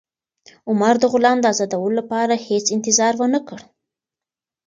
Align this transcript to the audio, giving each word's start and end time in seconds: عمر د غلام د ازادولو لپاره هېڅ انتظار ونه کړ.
عمر 0.69 0.95
د 0.99 1.03
غلام 1.13 1.37
د 1.41 1.45
ازادولو 1.53 1.97
لپاره 1.99 2.33
هېڅ 2.47 2.65
انتظار 2.77 3.13
ونه 3.17 3.39
کړ. 3.47 3.59